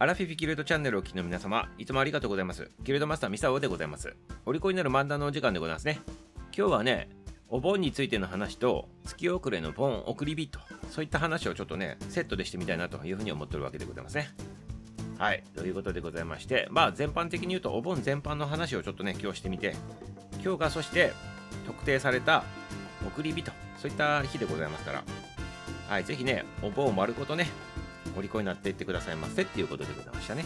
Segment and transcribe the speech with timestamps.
[0.00, 2.70] アラフィフギルドチャンネルをお聞きの皆様、いつもありがとうございます。
[2.84, 4.14] ギルドマスターミサオでございます。
[4.46, 5.98] お利口になる漫談のお時間でございますね。
[6.56, 7.08] 今日はね、
[7.48, 14.30] お盆についての話と、月遅れの盆送り人、そういった話をちょっとね、セットでしてみたいなというふうに思ってるわけでございますね。
[15.18, 19.74] はい、ということでございまして、まあ全般的に言うと、お盆全般の話をちょっとね、今日してみて、
[20.44, 21.12] 今日がそして
[21.66, 22.44] 特定された
[23.04, 25.02] 送り人、そういった日でございますから、
[25.88, 27.48] はい、ぜひね、お盆を丸ごとね、
[28.18, 30.44] お利口になっていってくださいませっていうことでございましたね。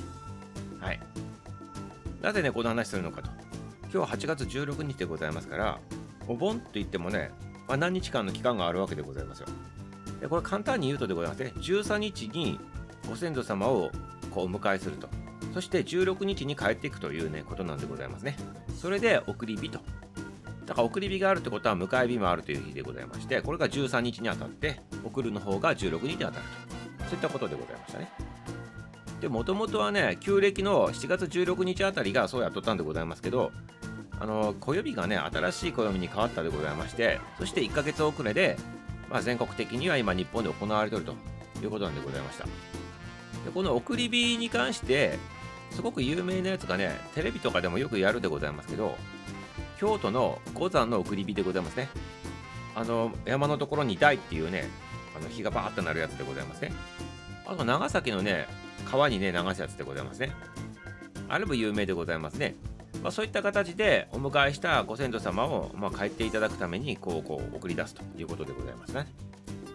[0.80, 1.00] はい。
[2.20, 3.30] なぜね、この話するのかと。
[3.82, 5.80] 今日は8月16日でございますから、
[6.28, 7.30] お盆といってもね、
[7.66, 9.46] まあ、何日間の期間があるわけでございますよ。
[10.20, 12.60] でこれ簡単に言うとでございますね、13日に
[13.08, 13.90] ご先祖様を
[14.30, 15.08] こうお迎えすると。
[15.52, 18.36] そして16日に帰っていくというね、ことなんでございますね。
[18.80, 19.80] それで送り火と。
[20.66, 26.81] だから送り火があるってことは迎え火もあるという日でございまして、これが13日にあたって、送るの方が16日にあたると。
[27.12, 28.08] そういったことでございましたね。
[29.20, 33.52] で、もともとはね、旧暦の7月16日あたりがそうやっとったんでございますけど、
[34.18, 38.56] あの、暦がね、新しい暦に変わったでございまして、そして1ヶ月遅れで、
[39.10, 41.14] まあ、全国的には今日本で行われていると
[41.62, 42.46] いうことなんでございました。
[42.46, 42.50] で、
[43.52, 45.18] この送り火に関して、
[45.70, 48.96] すごく有名なやつがね、テレビとかでもよくやるでございますけど、
[49.78, 51.90] 京都の五山の送り火でございますね。
[52.74, 54.70] あの、山のところに台っていうね、
[55.16, 56.72] あの火がバーッとなるやつでございますね。
[57.46, 58.46] あと長崎のね、
[58.90, 60.32] 川にね、流すやつでございますね。
[61.28, 62.54] あれも有名でございますね。
[63.02, 69.06] まあ、そういった形でお迎えしたご先祖様を、まあ、帰っていただくためにこうこう送り出すということでございますね。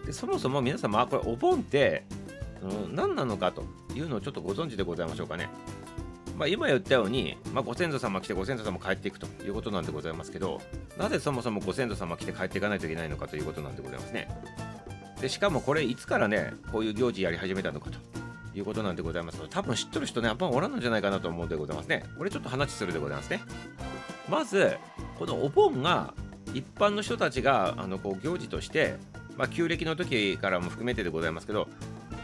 [0.06, 2.04] でそもそも皆様、これお盆って、
[2.62, 3.64] うん、何なのかと
[3.94, 5.48] いうのをちょっとご存知でございましょうかね。
[6.38, 10.60] まあ、今言ったように、まあ、ご先祖様来てご先祖様帰っていくということなんでございますけど、
[10.96, 14.28] なぜそもそもご先祖様来て帰っていかないといけないのかということなんでございますね。
[15.20, 17.98] でしかもこれいつからねこういう行事やり始めたのかと
[18.56, 22.04] いうことなんでございます多分知ってる人ねあんまおらんのじゃないかなと思うんでございますね。
[22.16, 23.40] これちょっと話するでございますね。
[24.28, 24.76] まず
[25.18, 26.14] このお盆が
[26.54, 28.96] 一般の人たちがあのこう行事として、
[29.36, 31.68] まあ、旧暦の時からも含めてでございますけど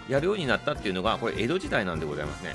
[0.08, 2.54] やるようになったっていうのがこれ江戸時代なんでございますね。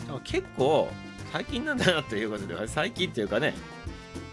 [0.00, 0.88] だから結構
[1.32, 3.54] 最近なんだなということで最近っていうかね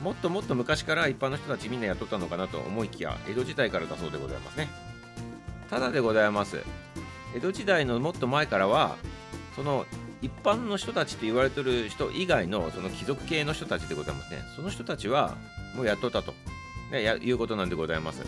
[0.01, 4.67] もっともっと昔から一般の人たちみんなやっとったのかなと思いきや江戸時代からだそうでございますね。
[5.69, 6.61] ただでございます。
[7.35, 8.95] 江戸時代のもっと前からは
[9.55, 9.85] その
[10.21, 14.41] 一般の人たちって言われてる人以外のその貴族系の人たちでございますね。
[14.55, 15.35] その人たちは
[15.75, 16.33] もうやっとったと、
[16.91, 18.23] ね、やいうことなんでございます。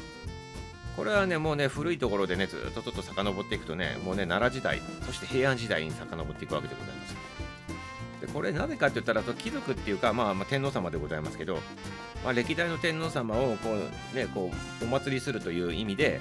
[0.95, 7.15] これはねもうね古いところでねずっとちょっと遡っていくとねもうね奈良時代そして平安時代に遡っていくわけでございます。
[8.21, 11.59] でこれなぜかって言ったら貴族っていうか、まあ、まあ天皇様でございますけど、
[12.23, 13.69] まあ、歴代の天皇様をこ
[14.13, 14.51] う、ね、こ
[14.81, 16.19] うお祭りするという意味で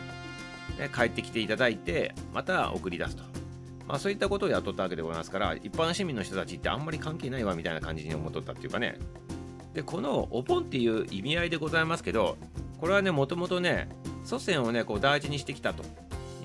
[0.79, 3.23] ね、帰ってきていただいて、また送り出すと。
[3.87, 8.99] まあそういったことをやっとったわけでございますから、一般市民の人たちってあんまり関係ないわみたいな感じに思っとったっていうかね。
[9.75, 12.37] で、このお盆っていう意味合いでございますけど、
[12.81, 13.89] これはね、もともとね、
[14.25, 15.85] 祖先をね、こう大事にしてきたと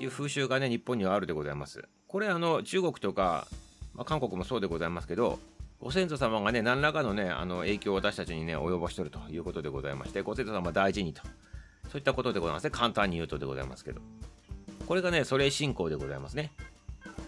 [0.00, 1.86] いう風習がね、日本にはあるでございます。
[2.08, 3.46] これ、あの、中国とか、
[3.94, 5.38] まあ、韓国もそうでございますけど、
[5.80, 11.22] ご先祖様がね、何らかのね、あの影響を私たちにね、及ぼしてるということでございまして、ご先祖様大事にと
[11.94, 12.70] そういったことでございますね。
[12.70, 14.00] 簡単に言うとでございますけど。
[14.88, 16.50] これがね、祖霊信仰でございますね。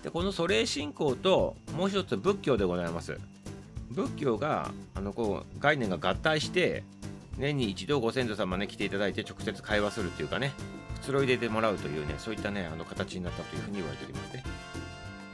[0.02, 3.16] で、この祖霊信仰と、もう一つ仏教でございます。
[3.92, 6.82] 仏教が、あの、こう、概念が合体して、
[7.38, 10.52] 年に一度ご先祖様ね、来ていただいて直接会話するっていうかね、
[10.94, 14.42] くつろいでてもらうというね、そういったね、あの形になったというふうに言われておりますね。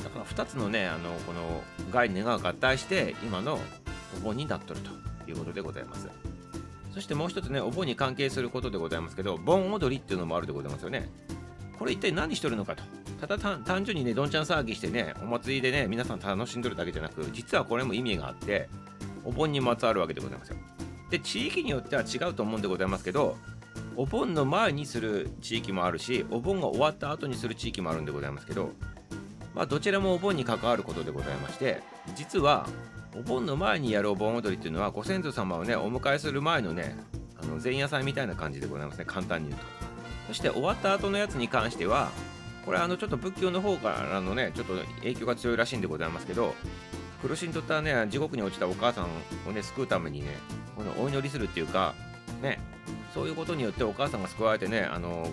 [0.04, 3.58] だから2つのね、あの、この概念が合体して、今の
[4.18, 6.10] お盆になっとるということでございます。
[6.92, 11.08] そしてもう一つね、お盆に関係することでございますけど、盆踊りっていうのもあるでございますよね。
[11.78, 12.82] これ一体何しとるのかと。
[13.20, 18.68] ただ単純にね、どんちゃん騒ぎしてね、お祭りでね、皆さん楽しんどるだけじゃなく、実はこれも意味があって、
[19.24, 20.56] お盆にまつわるわけでございますよ。
[21.10, 23.36] で、地域によっては違うと思うんでございますけど、
[23.96, 28.70] お盆の前にする地域もあるし、お盆が終わった後にする地域もあるんでございますけど、
[29.54, 31.80] まあ、どちらもお盆に関わることでございまして、
[32.14, 32.66] 実は
[33.14, 36.96] お盆の前にやるお盆踊りっていうのはご先祖様をねお迎えする前のね
[37.40, 39.04] あの前夜祭みたいな感じでございますね。
[39.06, 39.66] 簡単に言うと。
[40.28, 42.10] そして終わった後のやつに関しては
[42.64, 46.54] これあのちょっと仏教の方からのねちょっと影響が強いらしいんでございますけど
[47.20, 49.06] 苦しんどったね地獄に落ちたお母さん
[49.48, 50.28] をね救うためにね
[50.76, 51.94] このお祈りするっていうか
[52.40, 52.60] ね
[53.12, 55.28] そういうことによってお母さんが救われてねあの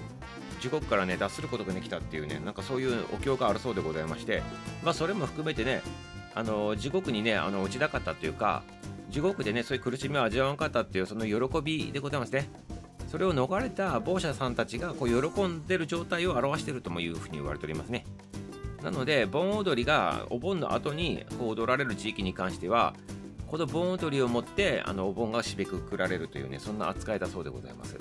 [0.59, 4.41] 地獄からね脱することができたっていうねなんかそういうお経があるそうでございまして
[4.83, 5.81] まあそれも含めてね
[6.39, 8.63] あの地獄にねあの落ちなかったというか
[9.09, 12.49] 地獄でねそういう苦しみを味わわなかったっていうその喜びでございますね
[13.09, 18.05] それを逃れた亡者さんたちがこう喜んでる状態を表しているともいうふうに言われておりますね
[18.81, 22.93] なので盆踊りがお盆の後にこう踊られる地域に関しては
[23.47, 27.97] この盆踊りをもってあのお盆が締めくくられるというねそんな扱いだそうでございます。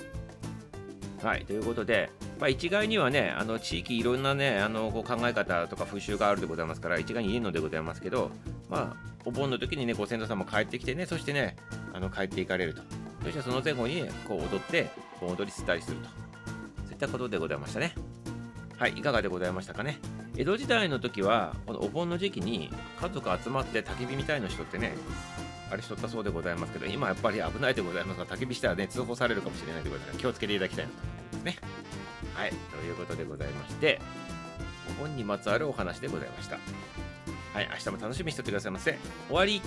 [1.21, 1.45] はい。
[1.45, 8.31] ということで、まあ、一概にはねあの地域いろんなねあのこう考え方とか風習があるでございますから一概に言えるのでございますけど
[8.69, 11.57] まあお盆の時にねご先祖様帰ってきてねそしてね
[11.93, 12.81] あの帰っていかれると。
[13.23, 14.89] そしてその前後にこう踊って
[15.19, 16.07] 盆踊り吸ったりすると。
[16.07, 17.93] そういったことでございましたね。
[18.77, 18.91] はい。
[18.91, 19.99] いかがでございましたかね。
[20.39, 22.71] 江戸時代の時はこのお盆の時期に
[23.01, 24.95] 家族集まって焚き火みたいな人ってね
[25.69, 31.57] あれしとったそうでございますけど今やっぱり危ないでございますが焚き火したらね通報されるかもしれないということで気をつけていただきたいなと思いますね。
[32.35, 32.55] はいと
[32.87, 33.99] いうことでございまして
[34.97, 36.55] お盆にまつわるお話でございました。
[36.55, 38.97] はい明日も楽しみにしておいてくださいませ。
[39.27, 39.61] 終わり。